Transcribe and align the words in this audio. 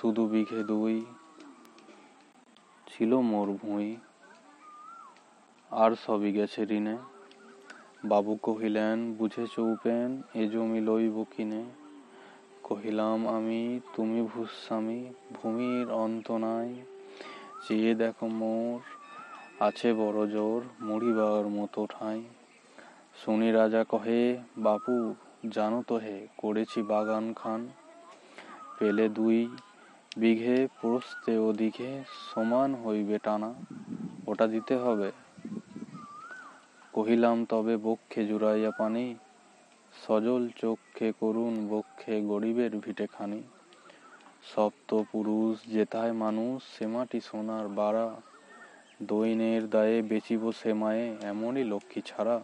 শুধু 0.00 0.26
বিঘে 0.26 0.64
দুই 0.64 1.04
ছিল 2.86 3.16
মোর 3.16 3.48
ভুঁই। 3.52 3.96
আর 5.70 5.90
সবই 6.06 6.32
গেছে 6.32 6.66
ঋণে। 6.70 6.96
বাবু 8.04 8.38
কহিলেন, 8.42 9.14
বুঝেছ 9.14 9.58
উপেন, 9.58 10.22
এ 10.34 10.48
জমি 10.48 10.80
লইব 10.80 11.24
কিনে। 11.36 11.64
কহিলাম, 12.62 13.28
আমি, 13.28 13.80
তুমি 13.96 14.22
ভূস্বামী 14.22 15.04
ভূমির 15.32 15.90
অন্ত 15.90 16.30
নাই। 16.30 16.74
চেয়ে 17.68 17.94
দেখো 17.94 18.26
মোর 18.26 18.80
আছে 19.60 19.94
বড় 19.94 20.26
জোর 20.26 20.62
মরিবার 20.80 21.48
মতো 21.48 21.86
ঠাঁই। 21.86 22.24
শুনি 23.24 23.52
রাজা 23.52 23.84
কহে, 23.84 24.38
বাপু, 24.58 25.14
জানো 25.50 25.82
তো 25.86 25.96
হে, 25.96 26.26
করেছি 26.38 26.82
বাগান 26.82 27.32
খান 27.32 27.68
পেলে 28.78 29.08
দুই 29.08 29.48
বিঘে 30.16 30.68
প্রস্তে 30.80 31.38
ওদিকে 31.38 32.02
সমান 32.34 32.74
হইবে 32.74 33.18
টানা, 33.18 33.54
ওটা 34.26 34.46
দিতে 34.46 34.76
হবে। 34.76 35.12
কহিলাম, 36.92 37.44
তবে 37.44 37.76
বক্ষে 37.76 38.26
জুড়াইয়া 38.26 38.70
পানি, 38.70 39.14
সজল 40.06 40.48
চক্ষে 40.60 41.12
করুণ 41.20 41.68
বক্ষে 41.68 42.20
গরিবের 42.20 42.78
ভিটে 42.78 43.06
খানি। 43.06 43.42
সপ্ত 44.54 45.02
পুরুষ 45.12 45.72
যেথায় 45.72 46.12
মানুষ, 46.12 46.62
সেমাটি 46.78 47.20
সোনার 47.20 47.68
বাড়া। 47.68 48.20
দৈনের 49.02 49.70
দায়ে 49.70 50.02
বেচিব 50.02 50.52
সে 50.52 50.74
মায়ে, 50.74 51.16
এমনই 51.22 51.64
লক্ষ্মী 51.64 52.02
ছাড়া। 52.06 52.40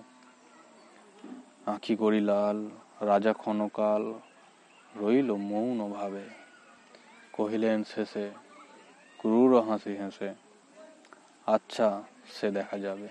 আঁখি 1.66 1.96
করি 1.96 2.20
লাল, 2.20 2.68
রাজা 3.00 3.32
ক্ষণকাল, 3.32 4.14
রইল 4.96 5.34
মৌন 5.34 5.90
ভাবে। 5.90 6.40
কহিলেন 7.32 7.84
শেষে 7.84 8.30
ক্রুর 9.18 9.60
হাসি 9.60 9.96
হেসে। 9.96 10.34
আচ্ছা 11.46 12.02
সে 12.32 12.50
দেখা 12.50 12.78
যাবে। 12.78 13.08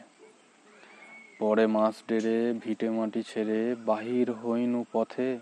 পরে 1.39 1.67
মাস 1.67 1.95
ডেরে, 2.07 2.53
ভিটে 2.53 2.89
মাটি 2.89 3.23
ছেড়ে, 3.23 3.75
বাহির 3.75 4.31
হইনু 4.31 4.85
পথে। 4.91 5.39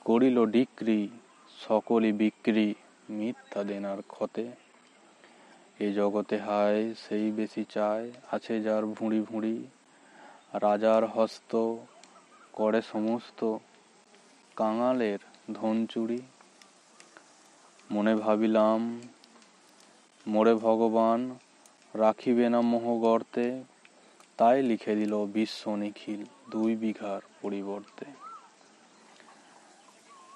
করিল 0.00 0.46
ডিক্রি, 0.46 1.08
সকলই 1.68 2.12
বিক্রি, 2.12 2.74
মিথ্যা 3.10 3.64
দেনার 3.64 4.02
ক্ষতে। 4.02 4.50
এ 5.80 5.92
জগতে 5.92 6.38
হায়, 6.38 6.94
সেই 6.94 7.30
বেশি 7.30 7.64
চায়, 7.70 8.12
আছে 8.32 8.62
যার 8.62 8.86
ভুঁড়ি 8.86 9.20
ভুঁড়ি। 9.20 9.66
রাজার 10.54 11.06
হস্ত, 11.06 11.76
করে 12.52 12.82
সমস্ত। 12.82 13.56
কাঙালের 14.56 15.18
ধন 15.54 15.86
চুরি। 15.86 16.18
মনে 17.90 18.14
ভাবিলাম, 18.14 19.00
মোরে 20.26 20.54
ভগবান, 20.54 21.34
রাখিবে 21.94 22.48
না 22.48 22.60
মোহ 22.60 22.98
গর্তে। 22.98 23.62
তাই 24.36 24.62
লিখে 24.62 24.94
দিল 24.94 25.26
বিশ্ব 25.26 25.74
নিখিল 25.74 26.24
দুই 26.50 26.76
বিঘার 26.76 27.20
পরিবর্তে। 27.42 28.04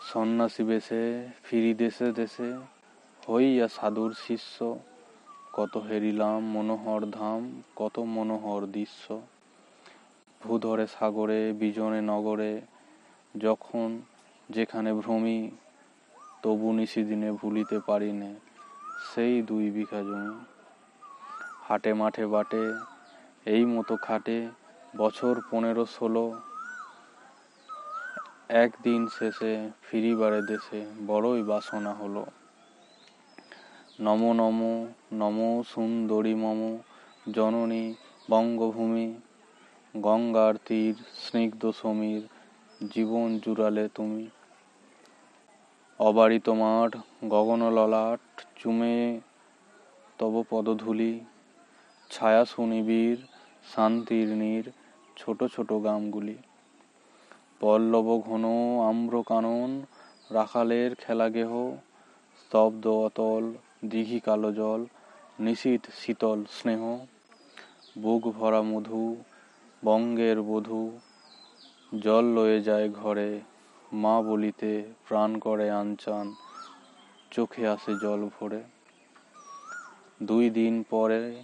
সন্ন্যাসী 0.01 0.63
বেশে, 0.63 1.29
ফিরি 1.45 1.75
দেশে 1.75 2.13
দেশে, 2.13 2.59
হইয়া 3.31 3.69
সাধুর 3.69 4.15
শিষ্য, 4.27 4.79
কত 5.53 5.77
হেরিলাম 5.77 6.45
মনোহর 6.45 7.07
ধাম, 7.11 7.63
কত 7.77 7.99
মনোহর 7.99 8.67
দৃশ্য। 8.67 9.21
ভূধরে 10.43 10.87
সাগরে, 10.87 11.53
বিজনে 11.53 12.01
নগরে, 12.01 12.61
যখন 13.39 14.03
যেখানে 14.51 14.95
ভ্রমি 14.95 15.51
তবু 16.43 16.73
নিশিদিনে 16.73 17.33
ভুলিতে 17.33 17.79
পারিনে 17.87 18.35
সেই 19.15 19.43
দুই 19.43 19.71
বিঘা 19.71 20.01
জমি। 20.03 20.45
হাটে 21.69 21.95
মাঠে 21.95 22.27
বাটে, 22.27 22.75
এই 23.47 23.65
মতো 23.65 23.97
খাটে 23.97 24.49
বছর 24.97 25.41
পনেরো 25.51 25.87
ষোলো। 25.87 26.41
একদিন 28.49 29.07
শেষে 29.19 29.71
ফিরিবারে 29.83 30.43
দেশে 30.43 30.87
বড়ই 31.07 31.43
বাসনা 31.43 31.93
হলো। 31.95 32.27
নম 34.01 34.33
নম 34.33 34.87
নম 35.13 35.63
সুন্দরী 35.63 36.35
মম, 36.35 36.79
জননী 37.33 37.95
বঙ্গভূমি। 38.31 39.15
গঙ্গার 39.97 40.55
তীর, 40.65 40.95
স্নিগ্ধ 41.15 41.71
সমীর, 41.83 42.23
জীবন 42.95 43.39
জুড়ালে 43.39 43.89
তুমি। 43.95 44.29
অবারিত 46.01 46.49
মাঠ 46.49 46.97
গগন 47.25 47.63
ললাট 47.71 48.21
চুমে, 48.57 49.21
তব 50.19 50.35
পদধূলি, 50.51 51.21
ছায়া 52.11 52.45
সুনিবিড়, 52.45 53.21
শান্তির 53.75 54.29
নীর, 54.29 54.65
ছোট 55.17 55.45
ছোট 55.45 55.73
গ্রামগুলি 55.73 56.37
পল্লব 57.61 58.09
ঘন 58.21 58.45
আম্র 58.89 59.23
কানন, 59.23 59.71
রাখালের 60.31 60.91
খেলা 60.95 61.29
গেহ 61.29 61.53
স্তব্ধ 62.37 62.85
অতল, 62.87 63.45
দিঘি 63.85 64.21
কালো 64.21 64.51
জল 64.53 64.81
নিশীত 65.41 65.83
শীতল 66.01 66.45
স্নেহ, 66.51 66.83
বুক 68.03 68.23
ভরা 68.29 68.63
মধু, 68.63 69.17
বঙ্গের 69.85 70.43
বধূ, 70.43 70.83
জল 72.01 72.25
লয়ে 72.25 72.59
যায় 72.61 72.89
ঘরে 72.91 73.31
মা 73.93 74.23
বলিতে 74.23 74.85
প্রাণ 75.09 75.39
করে 75.39 75.71
আনচান, 75.71 76.35
চোখে 77.31 77.69
আসে 77.69 77.95
জল 78.03 78.29
ভরে। 78.41 78.63
দুই 80.23 80.51
দিন 80.51 80.85
পরে 80.91 81.43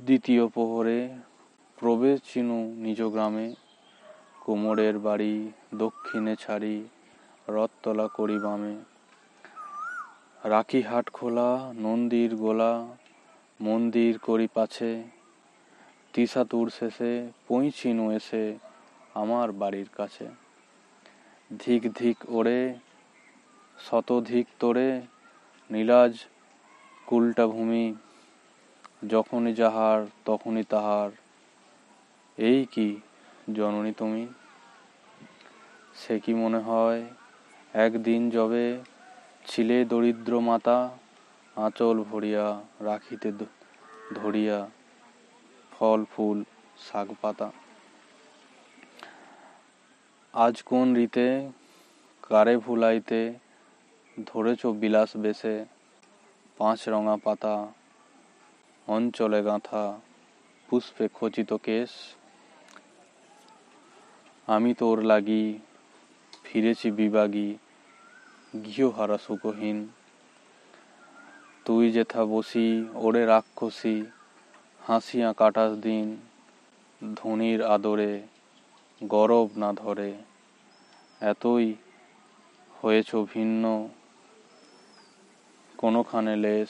দ্বিতীয় 0.00 0.46
প্রহরে 0.46 1.08
প্রবেশ 1.76 2.20
চিনু 2.32 2.64
নিজ 2.64 3.02
গ্রামে, 3.02 3.54
কোমরের 4.40 4.98
বাড়ি 4.98 5.52
দক্ষিণে 5.74 6.36
ছাড়ি 6.36 6.84
রথতলা 7.48 8.08
করি 8.08 8.38
বামে। 8.38 8.76
রাখি 10.44 10.82
হাট 10.82 11.10
খোলা, 11.10 11.72
নন্দীর 11.76 12.36
গোলা, 12.36 12.86
মন্দির 13.60 14.18
করি 14.18 14.48
পাছে। 14.54 15.02
তিসাতুর 16.12 16.70
শেষে 16.78 17.28
পৌঁছিনু 17.48 18.10
এসে 18.10 18.58
আমার 19.14 19.52
বাড়ির 19.52 19.88
কাছে। 19.96 20.39
ধিক 21.58 21.82
ধিক 21.94 22.16
ওড়ে 22.28 22.74
শতধিক 23.78 24.46
তোরে 24.58 25.00
নীলাজ 25.70 26.14
কুলটা 27.06 27.46
ভূমি, 27.46 27.94
যখনই 29.08 29.52
যাহার 29.54 30.06
তখনই 30.24 30.62
তাহার। 30.62 31.10
এই 32.38 32.66
কি 32.70 32.96
জননী 33.54 33.92
তুমি? 33.92 34.26
সে 35.94 36.20
কি 36.20 36.34
মনে 36.34 36.58
হয় 36.58 37.04
একদিন 37.74 38.30
যবে 38.30 38.78
ছিলে 39.48 39.84
দরিদ্র 39.84 40.40
মাতা, 40.40 40.90
আঁচল 41.56 42.04
ভরিয়া 42.10 42.60
রাখিতে 42.80 43.32
ধরিয়া 44.14 44.68
ফল, 45.70 46.04
ফুল, 46.16 46.44
শাক, 46.90 47.08
পাতা। 47.22 47.50
আজ 50.34 50.62
কোন 50.62 50.94
রীতে 50.94 51.48
কারে 52.22 52.56
ভুলাইতে 52.56 53.34
ধরেছ 54.26 54.66
বিলাস 54.66 55.16
বেশে? 55.16 55.64
পাঁচ 56.58 56.88
রঙা 56.88 57.16
পাতা, 57.16 57.68
অঞ্চলে 58.86 59.42
গাঁথা, 59.42 60.00
পুষ্পে 60.68 61.08
খচিত 61.14 61.52
কেশ। 61.52 61.88
আমি 64.46 64.74
তোর 64.74 65.02
লাগি 65.02 65.58
ফিরেছি 66.44 66.90
বিবাগী 66.90 67.54
গৃহহারা 68.54 69.18
সুখহীন। 69.18 69.88
তুই 71.64 71.90
যেথা 71.90 72.24
বসি, 72.24 72.84
ওরে 72.94 73.26
রাক্ষসী, 73.26 74.02
হাসিয়া 74.80 75.32
কাটাস 75.32 75.72
দিন 75.72 76.16
ধনির 77.16 77.62
আদরে, 77.62 78.22
গরব 79.04 79.48
না 79.56 79.72
ধরে। 79.72 80.29
এতই 81.20 81.74
হয়েছ 82.82 83.14
ভিন্ন। 83.16 83.88
কোনোখানে 85.78 86.36
লেশ 86.36 86.68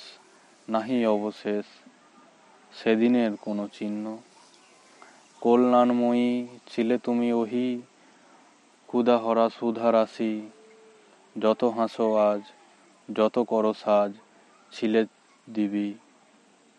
নাহি 0.68 1.06
অবশেষ, 1.06 1.64
সেদিনের 2.72 3.36
কোনো 3.36 3.68
চিহ্ন। 3.68 4.18
কল্যাণময়ী 5.40 6.46
ছিলে 6.66 6.98
তুমি 6.98 7.32
ওহি 7.32 7.82
ক্ষুধাহরা 8.86 9.48
সুধা 9.48 9.92
রাশি 9.92 10.50
যত 11.38 11.64
হাসো 11.64 12.16
আজ, 12.16 12.42
যত 13.14 13.38
করো 13.38 13.72
সাজ, 13.72 14.12
ছিলে 14.72 15.06
দিবি 15.54 15.94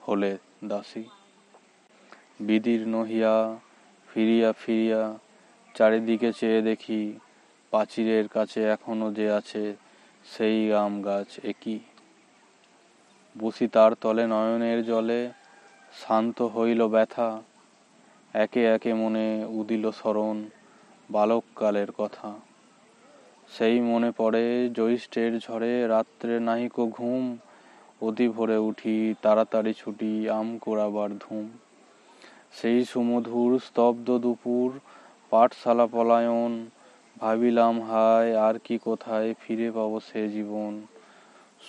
হলে 0.07 0.37
দাসী। 0.67 1.03
বিদির 2.39 2.87
নহিয়া 2.87 3.59
ফিরিয়া 4.07 4.53
ফিরিয়া, 4.53 5.17
চারিদিকে 5.75 6.33
চেয়ে 6.33 6.61
দেখি 6.61 7.19
প্রাচীরের 7.71 8.27
কাছে 8.27 8.63
এখনও 8.63 9.13
যে 9.13 9.31
আছে 9.31 9.75
সেই 10.25 10.73
আম 10.73 11.01
গাছ 11.01 11.39
একই 11.43 11.79
বসি 13.35 13.67
তার 13.67 13.91
তলে 14.01 14.27
নয়নের 14.27 14.85
জলে 14.85 15.29
শান্ত 15.93 16.41
হইল 16.41 16.87
ব্যথা। 16.87 17.41
একে 18.33 18.65
একে 18.65 18.93
মনে 18.93 19.45
উদিল 19.49 19.91
স্মরণ 19.91 20.43
বালককালের 21.11 21.91
কথা। 21.91 22.29
সেই 23.57 23.79
মনে 23.81 24.11
পড়ে 24.17 24.69
জ্যৈষ্ঠের 24.69 25.39
ঝড়ে, 25.39 25.87
রাত্রে 25.87 26.39
নাহিক 26.39 26.71
ঘুম। 26.71 27.37
অতি 28.01 28.27
ভোরে 28.27 28.57
উঠি 28.57 29.15
তাড়াতাড়ি 29.21 29.73
ছুটি 29.73 30.29
আম 30.29 30.57
কোড়াবার 30.57 31.09
ধুম। 31.17 31.49
সেই 32.53 32.85
সুমধুর 32.85 33.59
স্তব্ধ 33.59 34.17
দুপুর, 34.17 34.79
পাঠশালা 35.29 35.85
পলায়ন 35.85 36.53
ভাবিলাম, 37.17 37.81
হায়, 37.81 38.37
আর 38.37 38.59
কি 38.59 38.77
কোথায় 38.77 39.33
ফিরে 39.41 39.71
পাবো 39.71 39.99
সে 39.99 40.29
জীবন? 40.29 40.81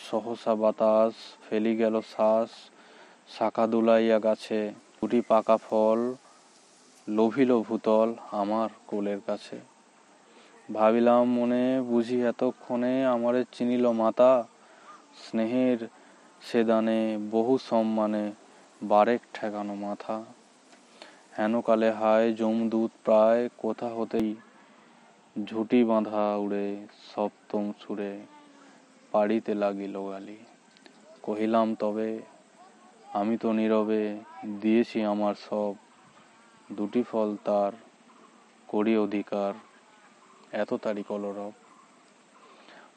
সহসা 0.09 0.55
বাতাস, 0.55 1.15
ফেলি 1.45 1.77
গেল 1.77 2.01
শ্বাস, 2.01 2.51
শাখা 3.29 3.67
দুলাইয়া 3.67 4.19
গাছে, 4.19 4.73
দুটি 5.01 5.21
পাকা 5.21 5.57
ফল 5.57 6.15
লোভিল 7.09 7.51
ভূতল 7.59 8.15
আমার 8.31 8.69
কোলের 8.87 9.21
কাছে। 9.27 9.59
ভাবিলাম 10.73 11.25
মনে, 11.25 11.81
বুঝি 11.81 12.23
এতক্ষণে 12.23 13.07
আমারে 13.07 13.45
চিনিল 13.53 13.91
মাতা, 13.93 14.47
স্নেহের 15.23 15.89
সে 16.43 16.65
দানে 16.65 17.19
বহু 17.31 17.59
সম্মানে 17.59 18.33
বারেক 18.83 19.21
ঠেকানো 19.35 19.75
মাথা। 19.75 20.23
হেন 21.39 21.61
কালে 21.61 21.91
হায়, 21.91 22.33
যমদূত 22.33 22.91
প্রায় 23.05 23.49
কোথা 23.59 23.89
হতেই 23.89 24.35
ঝুটি 25.37 25.85
বাঁধা 25.85 26.37
উড়ে, 26.37 26.87
সপ্তম 27.15 27.73
সুরে 27.81 28.21
পাড়িতে 29.13 29.55
লাগিল 29.55 30.11
গালি। 30.11 30.37
কহিলাম, 31.23 31.75
তবে 31.75 32.21
আমি 33.13 33.37
তো 33.37 33.53
নীরবে 33.53 34.19
দিয়েছি 34.61 35.03
আমার 35.05 35.35
সব। 35.35 35.75
দুটি 36.73 37.03
ফল 37.03 37.37
তার 37.45 37.73
করি 38.69 38.97
অধিকার। 38.97 39.55
এত 40.53 40.75
তারি 40.75 41.03
কলরব 41.03 41.53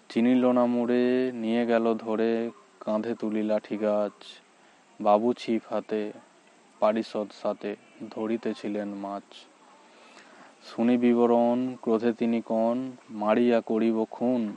চিনিল 0.09 0.45
না 0.45 0.65
মুড়ে, 0.65 1.31
নিয়ে 1.33 1.65
গেল 1.65 1.93
ধরে, 1.93 2.51
কাঁধে 2.79 3.15
তুলি 3.15 3.43
লাঠি 3.43 3.77
গাছ। 3.77 4.17
বাবু 5.01 5.33
ছিপ 5.33 5.61
হাতে, 5.69 6.11
পারিষদ 6.79 7.27
সাথে 7.41 7.75
ধরিতেছিলেন 8.11 8.87
মাছ। 8.87 9.23
শুনি 10.67 10.97
বিবরণ 10.97 11.75
ক্রোধে 11.81 12.13
তিনি 12.13 12.41
কন, 12.41 12.91
মারিয়া 13.09 13.61
করিব 13.61 14.05
খুন। 14.11 14.53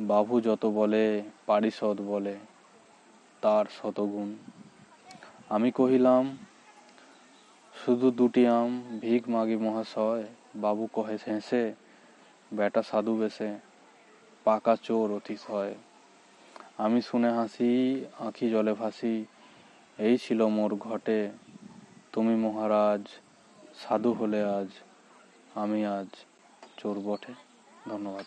বাবু 0.00 0.40
যত 0.40 0.66
বলে, 0.66 1.22
পারিষদ 1.46 2.00
বলে, 2.00 2.36
তার 3.40 3.64
শতগুণ। 3.70 4.36
আমি 5.48 5.70
কহিলাম, 5.70 6.36
শুধু 7.84 8.10
দুটি 8.10 8.46
আম, 8.46 8.98
ভিক 9.00 9.28
মাগি 9.28 9.56
মহাশয়, 9.56 10.24
বাবু 10.56 10.88
কহে 10.92 11.18
হেসে, 11.26 11.72
বেটা 12.54 12.82
সাধু 12.82 13.16
বেশে 13.16 13.58
পাকা 14.44 14.76
চোর 14.82 15.12
অতিশয়। 15.12 15.74
আমি 16.78 17.02
শুনে 17.02 17.30
হাসি, 17.30 18.04
আঁখি 18.18 18.50
জলে 18.50 18.72
ভাসি, 18.72 19.24
এই 19.98 20.18
ছিল 20.18 20.46
মোর 20.46 20.74
ঘটে, 20.74 21.30
তুমি 22.12 22.36
মহারাজ, 22.36 23.08
সাধু 23.76 24.12
হলে 24.12 24.44
আজ। 24.44 24.68
আমি 25.54 25.80
আজ 25.86 26.10
চোর 26.78 26.96
বটে। 27.00 27.32
ধন্যবাদ। 27.86 28.26